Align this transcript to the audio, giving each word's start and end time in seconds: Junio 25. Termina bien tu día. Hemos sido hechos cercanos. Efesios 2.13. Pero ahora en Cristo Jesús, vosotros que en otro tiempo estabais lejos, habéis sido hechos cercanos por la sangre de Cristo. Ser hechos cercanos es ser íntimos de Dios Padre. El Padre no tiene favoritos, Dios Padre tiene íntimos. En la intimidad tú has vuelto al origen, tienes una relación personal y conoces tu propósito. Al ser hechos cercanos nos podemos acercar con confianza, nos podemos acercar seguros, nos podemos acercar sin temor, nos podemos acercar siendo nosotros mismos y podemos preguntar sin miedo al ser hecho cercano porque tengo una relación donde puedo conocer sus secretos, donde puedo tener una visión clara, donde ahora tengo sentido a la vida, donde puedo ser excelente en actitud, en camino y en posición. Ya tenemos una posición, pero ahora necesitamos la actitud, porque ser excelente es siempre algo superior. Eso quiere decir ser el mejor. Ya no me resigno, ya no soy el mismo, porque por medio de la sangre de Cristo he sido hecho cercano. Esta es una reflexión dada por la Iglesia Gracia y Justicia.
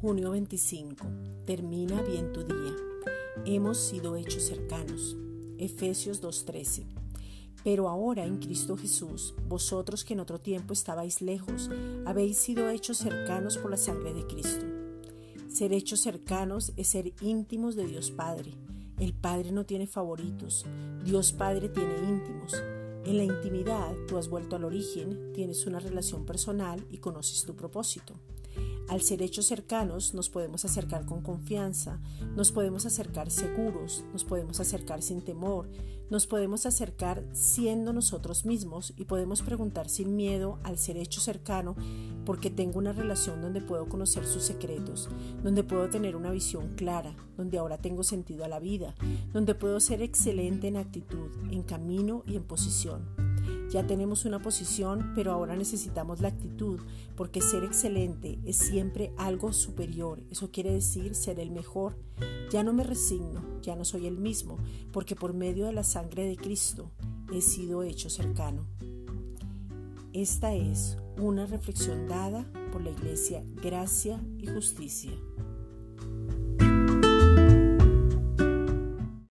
Junio 0.00 0.30
25. 0.30 1.04
Termina 1.44 2.00
bien 2.02 2.32
tu 2.32 2.44
día. 2.44 2.76
Hemos 3.44 3.78
sido 3.78 4.14
hechos 4.14 4.44
cercanos. 4.44 5.16
Efesios 5.58 6.22
2.13. 6.22 6.84
Pero 7.64 7.88
ahora 7.88 8.24
en 8.24 8.38
Cristo 8.38 8.76
Jesús, 8.76 9.34
vosotros 9.48 10.04
que 10.04 10.14
en 10.14 10.20
otro 10.20 10.38
tiempo 10.38 10.72
estabais 10.72 11.20
lejos, 11.20 11.68
habéis 12.06 12.38
sido 12.38 12.68
hechos 12.68 12.98
cercanos 12.98 13.58
por 13.58 13.72
la 13.72 13.76
sangre 13.76 14.14
de 14.14 14.24
Cristo. 14.28 14.64
Ser 15.48 15.72
hechos 15.72 15.98
cercanos 15.98 16.72
es 16.76 16.86
ser 16.86 17.12
íntimos 17.20 17.74
de 17.74 17.88
Dios 17.88 18.12
Padre. 18.12 18.52
El 19.00 19.14
Padre 19.14 19.50
no 19.50 19.66
tiene 19.66 19.88
favoritos, 19.88 20.64
Dios 21.04 21.32
Padre 21.32 21.70
tiene 21.70 21.98
íntimos. 22.08 22.54
En 23.04 23.16
la 23.16 23.24
intimidad 23.24 23.96
tú 24.06 24.16
has 24.16 24.28
vuelto 24.28 24.54
al 24.54 24.62
origen, 24.62 25.32
tienes 25.32 25.66
una 25.66 25.80
relación 25.80 26.24
personal 26.24 26.86
y 26.88 26.98
conoces 26.98 27.44
tu 27.44 27.56
propósito. 27.56 28.14
Al 28.88 29.02
ser 29.02 29.20
hechos 29.20 29.44
cercanos 29.44 30.14
nos 30.14 30.30
podemos 30.30 30.64
acercar 30.64 31.04
con 31.04 31.20
confianza, 31.20 32.00
nos 32.34 32.52
podemos 32.52 32.86
acercar 32.86 33.30
seguros, 33.30 34.02
nos 34.14 34.24
podemos 34.24 34.60
acercar 34.60 35.02
sin 35.02 35.20
temor, 35.20 35.68
nos 36.08 36.26
podemos 36.26 36.64
acercar 36.64 37.22
siendo 37.32 37.92
nosotros 37.92 38.46
mismos 38.46 38.94
y 38.96 39.04
podemos 39.04 39.42
preguntar 39.42 39.90
sin 39.90 40.16
miedo 40.16 40.58
al 40.62 40.78
ser 40.78 40.96
hecho 40.96 41.20
cercano 41.20 41.76
porque 42.24 42.48
tengo 42.48 42.78
una 42.78 42.94
relación 42.94 43.42
donde 43.42 43.60
puedo 43.60 43.90
conocer 43.90 44.24
sus 44.24 44.44
secretos, 44.44 45.10
donde 45.42 45.64
puedo 45.64 45.90
tener 45.90 46.16
una 46.16 46.30
visión 46.30 46.74
clara, 46.74 47.14
donde 47.36 47.58
ahora 47.58 47.76
tengo 47.76 48.02
sentido 48.02 48.46
a 48.46 48.48
la 48.48 48.58
vida, 48.58 48.94
donde 49.34 49.54
puedo 49.54 49.80
ser 49.80 50.00
excelente 50.00 50.66
en 50.66 50.78
actitud, 50.78 51.30
en 51.50 51.62
camino 51.62 52.22
y 52.26 52.36
en 52.36 52.44
posición. 52.44 53.27
Ya 53.70 53.86
tenemos 53.86 54.24
una 54.24 54.40
posición, 54.40 55.12
pero 55.14 55.32
ahora 55.32 55.56
necesitamos 55.56 56.20
la 56.20 56.28
actitud, 56.28 56.80
porque 57.16 57.40
ser 57.40 57.64
excelente 57.64 58.38
es 58.44 58.56
siempre 58.56 59.12
algo 59.16 59.52
superior. 59.52 60.22
Eso 60.30 60.50
quiere 60.50 60.72
decir 60.72 61.14
ser 61.14 61.38
el 61.38 61.50
mejor. 61.50 61.96
Ya 62.50 62.62
no 62.62 62.72
me 62.72 62.84
resigno, 62.84 63.42
ya 63.60 63.76
no 63.76 63.84
soy 63.84 64.06
el 64.06 64.18
mismo, 64.18 64.56
porque 64.92 65.14
por 65.14 65.34
medio 65.34 65.66
de 65.66 65.72
la 65.72 65.84
sangre 65.84 66.26
de 66.26 66.36
Cristo 66.36 66.90
he 67.32 67.42
sido 67.42 67.82
hecho 67.82 68.08
cercano. 68.08 68.66
Esta 70.12 70.54
es 70.54 70.96
una 71.18 71.46
reflexión 71.46 72.08
dada 72.08 72.50
por 72.72 72.82
la 72.82 72.90
Iglesia 72.90 73.44
Gracia 73.62 74.20
y 74.38 74.46
Justicia. 74.46 75.12